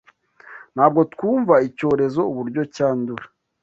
[0.75, 3.25] Ntabwo twumva Icyorezo uburyo cyandura.